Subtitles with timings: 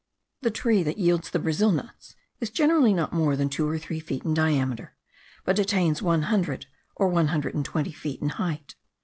[0.41, 3.99] The tree that yields the Brazil nuts is generally not more than two or three
[3.99, 4.95] feet in diameter,
[5.45, 8.73] but attains one hundred or one hundred and twenty feet in height.